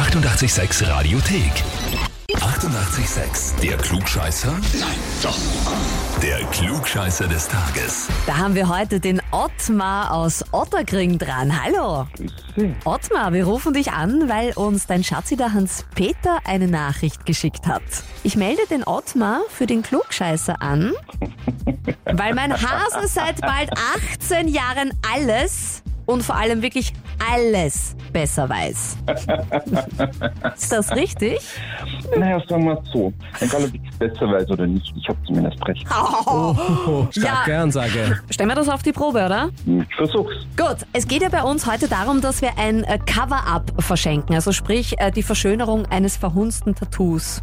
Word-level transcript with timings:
886 0.00 0.88
Radiothek. 0.88 1.52
88,6. 2.30 3.60
Der 3.60 3.76
Klugscheißer? 3.76 4.50
Nein, 4.50 4.96
doch. 5.22 5.38
Der 6.22 6.38
Klugscheißer 6.46 7.28
des 7.28 7.46
Tages. 7.48 8.08
Da 8.26 8.38
haben 8.38 8.54
wir 8.54 8.70
heute 8.70 8.98
den 8.98 9.20
Ottmar 9.30 10.14
aus 10.14 10.42
Otterkring 10.52 11.18
dran. 11.18 11.52
Hallo. 11.62 12.06
Sie. 12.56 12.74
Ottmar, 12.86 13.34
wir 13.34 13.44
rufen 13.44 13.74
dich 13.74 13.92
an, 13.92 14.26
weil 14.30 14.52
uns 14.52 14.86
dein 14.86 15.04
Schatzi 15.04 15.36
der 15.36 15.52
Hans-Peter 15.52 16.38
eine 16.44 16.66
Nachricht 16.66 17.26
geschickt 17.26 17.66
hat. 17.66 17.82
Ich 18.22 18.36
melde 18.36 18.62
den 18.70 18.84
Ottmar 18.84 19.42
für 19.50 19.66
den 19.66 19.82
Klugscheißer 19.82 20.62
an, 20.62 20.94
weil 22.06 22.34
mein 22.34 22.54
Hase 22.54 23.06
seit 23.06 23.42
bald 23.42 23.70
18 24.18 24.48
Jahren 24.48 24.92
alles 25.14 25.82
und 26.10 26.22
vor 26.22 26.36
allem 26.36 26.62
wirklich 26.62 26.92
alles 27.32 27.96
besser 28.12 28.48
weiß. 28.48 28.96
Ist 30.56 30.72
das 30.72 30.94
richtig? 30.94 31.38
Naja, 32.16 32.40
sagen 32.48 32.64
wir 32.64 32.80
es 32.82 32.90
so. 32.92 33.12
Egal, 33.40 33.64
ob 33.64 33.74
ich 33.74 33.80
es 33.90 33.98
besser 33.98 34.26
weiß 34.30 34.50
oder 34.50 34.66
nicht, 34.66 34.92
ich 34.96 35.08
habe 35.08 35.18
zumindest 35.26 35.66
recht. 35.66 35.86
Oh, 36.26 37.06
starke 37.10 37.50
Ja. 37.52 37.62
Ansage. 37.62 38.20
Stellen 38.30 38.48
wir 38.48 38.56
das 38.56 38.68
auf 38.68 38.82
die 38.82 38.92
Probe, 38.92 39.24
oder? 39.24 39.50
Ich 39.66 39.94
versuch's. 39.96 40.34
Gut, 40.56 40.78
es 40.92 41.06
geht 41.06 41.22
ja 41.22 41.28
bei 41.28 41.42
uns 41.42 41.70
heute 41.70 41.88
darum, 41.88 42.20
dass 42.20 42.42
wir 42.42 42.50
ein 42.58 42.84
äh, 42.84 42.98
Cover-Up 42.98 43.72
verschenken, 43.82 44.34
also 44.34 44.52
sprich 44.52 44.98
äh, 45.00 45.10
die 45.10 45.22
Verschönerung 45.22 45.86
eines 45.86 46.16
verhunzten 46.16 46.74
Tattoos. 46.74 47.42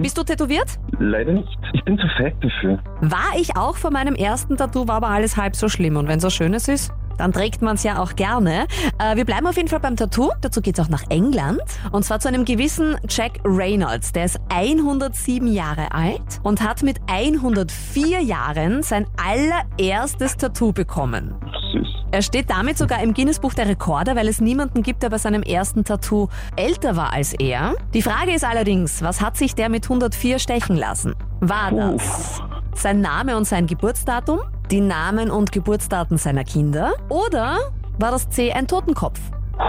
Bist 0.00 0.16
du 0.16 0.22
tätowiert? 0.22 0.68
Leider 0.98 1.32
nicht. 1.32 1.48
Ich 1.74 1.84
bin 1.84 1.98
zu 1.98 2.06
fett 2.16 2.34
dafür. 2.40 2.78
War 3.00 3.38
ich 3.38 3.56
auch 3.56 3.76
vor 3.76 3.90
meinem 3.90 4.14
ersten 4.14 4.56
Tattoo, 4.56 4.88
war 4.88 4.96
aber 4.96 5.08
alles 5.08 5.36
halb 5.36 5.54
so 5.56 5.68
schlimm. 5.68 5.96
Und 5.96 6.08
wenn 6.08 6.20
so 6.20 6.30
schönes 6.30 6.68
ist, 6.68 6.92
dann 7.18 7.32
trägt 7.32 7.60
man 7.62 7.74
es 7.74 7.82
ja 7.82 8.00
auch 8.00 8.16
gerne. 8.16 8.66
Äh, 8.98 9.16
wir 9.16 9.24
bleiben 9.24 9.46
auf 9.46 9.56
jeden 9.56 9.68
Fall 9.68 9.80
beim 9.80 9.96
Tattoo. 9.96 10.30
Dazu 10.40 10.62
geht's 10.62 10.80
auch 10.80 10.88
nach 10.88 11.04
England. 11.10 11.60
Und 11.92 12.04
zwar 12.04 12.20
zu 12.20 12.28
einem 12.28 12.44
gewissen 12.44 12.96
Jack 13.08 13.40
Reynolds. 13.44 14.12
Der 14.12 14.24
ist 14.24 14.40
107 14.48 15.52
Jahre 15.52 15.92
alt 15.92 16.40
und 16.42 16.62
hat 16.62 16.82
mit 16.82 16.98
104 17.08 18.22
Jahren 18.22 18.82
sein 18.82 19.06
allererstes 19.16 20.36
Tattoo 20.36 20.72
bekommen. 20.72 21.34
Süß. 21.72 21.98
Er 22.10 22.22
steht 22.22 22.48
damit 22.48 22.78
sogar 22.78 23.02
im 23.02 23.12
Guinness-Buch 23.12 23.52
der 23.52 23.68
Rekorde, 23.68 24.16
weil 24.16 24.28
es 24.28 24.40
niemanden 24.40 24.82
gibt, 24.82 25.02
der 25.02 25.10
bei 25.10 25.18
seinem 25.18 25.42
ersten 25.42 25.84
Tattoo 25.84 26.28
älter 26.56 26.96
war 26.96 27.12
als 27.12 27.34
er. 27.34 27.74
Die 27.92 28.00
Frage 28.00 28.32
ist 28.32 28.44
allerdings, 28.44 29.02
was 29.02 29.20
hat 29.20 29.36
sich 29.36 29.54
der 29.54 29.68
mit 29.68 29.84
104 29.84 30.38
stechen 30.38 30.76
lassen? 30.76 31.14
War 31.40 31.70
das 31.70 32.40
sein 32.74 33.00
Name 33.00 33.36
und 33.36 33.44
sein 33.44 33.66
Geburtsdatum, 33.66 34.40
die 34.70 34.80
Namen 34.80 35.30
und 35.30 35.52
Geburtsdaten 35.52 36.18
seiner 36.18 36.44
Kinder 36.44 36.92
oder 37.08 37.58
war 37.98 38.10
das 38.10 38.28
C 38.30 38.52
ein 38.52 38.66
Totenkopf? 38.66 39.20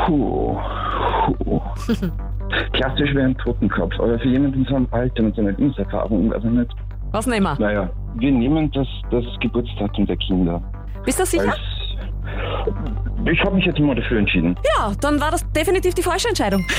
Puh. 0.06 0.58
Puh. 1.44 1.62
Klassisch 2.74 3.14
wäre 3.14 3.28
ein 3.28 3.38
Totenkopf, 3.38 3.94
aber 4.00 4.20
für 4.20 4.28
jemanden 4.28 4.60
in 4.60 4.66
so 4.66 4.76
einem 4.76 4.88
Alter 4.92 5.24
mit 5.24 5.36
so 5.36 5.42
einer 5.42 5.52
Lebenserfahrung, 5.52 6.34
also 6.34 6.48
nicht. 6.48 6.72
Was 7.12 7.28
nehmen 7.28 7.44
wir? 7.44 7.56
Naja, 7.60 7.90
wir 8.16 8.32
nehmen 8.32 8.72
das, 8.72 8.88
das 9.12 9.24
Geburtsdatum 9.40 10.06
der 10.06 10.18
Kinder. 10.18 10.62
Bist 11.06 11.20
du 11.20 11.26
sicher? 11.26 11.52
Als 11.52 11.60
ich 13.26 13.44
habe 13.44 13.56
mich 13.56 13.66
jetzt 13.66 13.80
mal 13.80 13.96
dafür 13.96 14.20
entschieden. 14.20 14.56
Ja, 14.78 14.92
dann 15.02 15.20
war 15.20 15.32
das 15.32 15.50
definitiv 15.52 15.94
die 15.94 16.04
falsche 16.04 16.30
Entscheidung. 16.30 16.66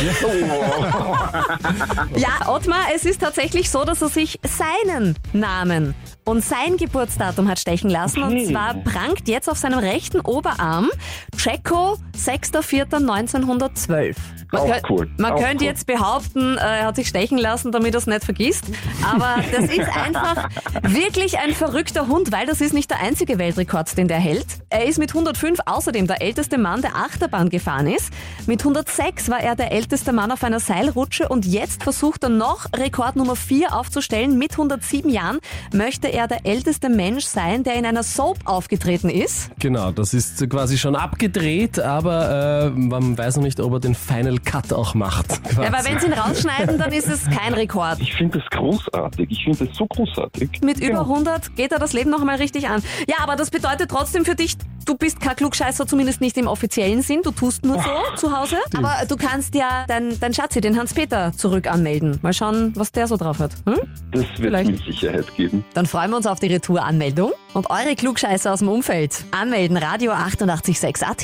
Ja, 2.16 2.48
Ottmar, 2.48 2.86
es 2.94 3.04
ist 3.04 3.20
tatsächlich 3.20 3.70
so, 3.70 3.84
dass 3.84 4.02
er 4.02 4.08
sich 4.08 4.38
seinen 4.42 5.16
Namen 5.32 5.94
und 6.30 6.44
sein 6.44 6.76
Geburtsdatum 6.76 7.48
hat 7.48 7.58
stechen 7.58 7.90
lassen. 7.90 8.22
Und 8.22 8.34
Okay. 8.34 8.52
zwar 8.52 8.74
prangt 8.74 9.26
jetzt 9.28 9.50
auf 9.50 9.58
seinem 9.58 9.80
rechten 9.80 10.20
Oberarm 10.20 10.88
Checo 11.36 11.96
6.4.1912. 12.16 14.14
Man, 14.52 14.62
Auch 14.62 14.90
cool. 14.90 15.08
man 15.16 15.32
Auch 15.32 15.38
könnte 15.40 15.64
cool. 15.64 15.70
jetzt 15.70 15.86
behaupten, 15.86 16.56
äh, 16.56 16.80
er 16.80 16.86
hat 16.86 16.96
sich 16.96 17.06
stechen 17.08 17.38
lassen, 17.38 17.70
damit 17.70 17.94
er 17.94 17.98
es 17.98 18.06
nicht 18.06 18.24
vergisst. 18.24 18.64
Aber 19.04 19.36
das 19.52 19.66
ist 19.70 19.88
einfach 19.96 20.48
wirklich 20.82 21.38
ein 21.38 21.54
verrückter 21.54 22.08
Hund, 22.08 22.32
weil 22.32 22.46
das 22.46 22.60
ist 22.60 22.74
nicht 22.74 22.90
der 22.90 23.00
einzige 23.00 23.38
Weltrekord, 23.38 23.96
den 23.96 24.08
der 24.08 24.18
hält. 24.18 24.46
Er 24.68 24.84
ist 24.86 24.98
mit 24.98 25.10
105 25.10 25.60
außerdem 25.66 26.06
der 26.08 26.20
älteste 26.20 26.58
Mann, 26.58 26.82
der 26.82 26.96
Achterbahn 26.96 27.48
gefahren 27.48 27.86
ist. 27.86 28.10
Mit 28.46 28.60
106 28.62 29.30
war 29.30 29.40
er 29.40 29.54
der 29.54 29.70
älteste 29.72 30.12
Mann 30.12 30.32
auf 30.32 30.42
einer 30.42 30.60
Seilrutsche 30.60 31.28
und 31.28 31.46
jetzt 31.46 31.84
versucht 31.84 32.24
er 32.24 32.28
noch 32.30 32.66
Rekord 32.76 33.14
Nummer 33.16 33.36
4 33.36 33.74
aufzustellen. 33.74 34.36
Mit 34.36 34.52
107 34.52 35.10
Jahren 35.10 35.38
möchte 35.72 36.08
er 36.08 36.19
der 36.26 36.46
älteste 36.46 36.88
Mensch 36.88 37.24
sein, 37.24 37.62
der 37.64 37.74
in 37.74 37.86
einer 37.86 38.02
Soap 38.02 38.38
aufgetreten 38.44 39.08
ist. 39.10 39.50
Genau, 39.58 39.90
das 39.92 40.14
ist 40.14 40.48
quasi 40.50 40.78
schon 40.78 40.96
abgedreht, 40.96 41.78
aber 41.78 42.66
äh, 42.66 42.70
man 42.70 43.16
weiß 43.16 43.36
noch 43.36 43.42
nicht, 43.44 43.60
ob 43.60 43.72
er 43.74 43.80
den 43.80 43.94
Final 43.94 44.38
Cut 44.38 44.72
auch 44.72 44.94
macht. 44.94 45.42
Quasi. 45.44 45.62
Ja, 45.62 45.68
aber 45.68 45.84
wenn 45.88 45.98
sie 45.98 46.06
ihn 46.06 46.12
rausschneiden, 46.12 46.78
dann 46.78 46.92
ist 46.92 47.08
es 47.08 47.24
kein 47.30 47.54
Rekord. 47.54 48.00
Ich 48.00 48.14
finde 48.14 48.38
das 48.38 48.48
großartig. 48.50 49.28
Ich 49.30 49.44
finde 49.44 49.66
das 49.66 49.76
so 49.76 49.86
großartig. 49.86 50.60
Mit 50.62 50.78
über 50.80 50.94
Ja. 50.94 51.00
100 51.02 51.56
geht 51.56 51.72
er 51.72 51.78
das 51.78 51.92
Leben 51.92 52.10
noch 52.10 52.20
einmal 52.20 52.36
richtig 52.36 52.68
an. 52.68 52.82
Ja, 53.08 53.16
aber 53.22 53.36
das 53.36 53.50
bedeutet 53.50 53.90
trotzdem 53.90 54.24
für 54.24 54.34
dich, 54.34 54.56
du 54.90 54.96
bist 54.96 55.20
kein 55.20 55.36
Klugscheißer, 55.36 55.86
zumindest 55.86 56.20
nicht 56.20 56.36
im 56.36 56.48
offiziellen 56.48 57.02
Sinn. 57.02 57.22
Du 57.22 57.30
tust 57.30 57.64
nur 57.64 57.76
so 57.76 58.16
zu 58.16 58.36
Hause. 58.36 58.56
Aber 58.76 59.06
du 59.06 59.16
kannst 59.16 59.54
ja 59.54 59.84
dein, 59.86 60.18
dein 60.18 60.34
Schatzi, 60.34 60.60
den 60.60 60.76
Hans-Peter, 60.76 61.32
zurück 61.32 61.70
anmelden. 61.70 62.18
Mal 62.22 62.32
schauen, 62.32 62.72
was 62.74 62.90
der 62.90 63.06
so 63.06 63.16
drauf 63.16 63.38
hat. 63.38 63.52
Hm? 63.66 63.76
Das 64.10 64.22
wird 64.22 64.36
Vielleicht. 64.36 64.70
mit 64.70 64.82
Sicherheit 64.84 65.34
geben. 65.36 65.64
Dann 65.74 65.86
freuen 65.86 66.10
wir 66.10 66.16
uns 66.16 66.26
auf 66.26 66.40
die 66.40 66.48
Retouranmeldung. 66.48 67.32
Und 67.54 67.70
eure 67.70 67.94
Klugscheißer 67.94 68.52
aus 68.52 68.58
dem 68.58 68.68
Umfeld. 68.68 69.24
Anmelden, 69.30 69.76
Radio 69.76 70.12
886 70.12 71.06
AT. 71.06 71.22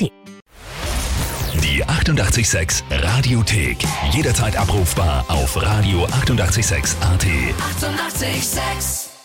Die 1.61 1.83
88,6 1.83 2.83
Radiothek. 2.89 3.77
Jederzeit 4.11 4.55
abrufbar 4.57 5.25
auf 5.27 5.57
radio886.at. 5.57 7.25
88,6. 7.25 8.23
Eighty-eight, 8.23 8.43
sex. 8.43 9.16